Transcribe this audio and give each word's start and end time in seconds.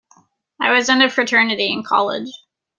I 0.59 0.71
was 0.71 0.89
in 0.89 1.03
a 1.03 1.11
fraternity 1.11 1.71
in 1.71 1.83
college. 1.83 2.31